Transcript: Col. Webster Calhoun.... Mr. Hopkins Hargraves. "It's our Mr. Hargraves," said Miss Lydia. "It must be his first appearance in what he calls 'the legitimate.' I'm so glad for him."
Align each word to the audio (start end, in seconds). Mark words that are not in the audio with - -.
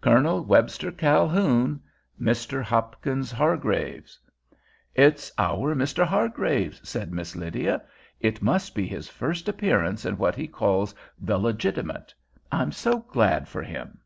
Col. 0.00 0.40
Webster 0.46 0.90
Calhoun.... 0.90 1.82
Mr. 2.18 2.62
Hopkins 2.62 3.30
Hargraves. 3.30 4.18
"It's 4.94 5.30
our 5.36 5.74
Mr. 5.74 6.06
Hargraves," 6.06 6.80
said 6.88 7.12
Miss 7.12 7.36
Lydia. 7.36 7.82
"It 8.18 8.40
must 8.40 8.74
be 8.74 8.86
his 8.86 9.10
first 9.10 9.46
appearance 9.46 10.06
in 10.06 10.16
what 10.16 10.36
he 10.36 10.48
calls 10.48 10.94
'the 11.20 11.36
legitimate.' 11.36 12.14
I'm 12.50 12.72
so 12.72 13.00
glad 13.00 13.46
for 13.46 13.62
him." 13.62 13.98